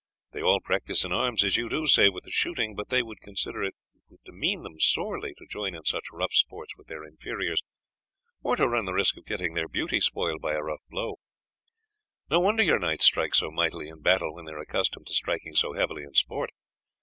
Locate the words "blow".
10.89-11.19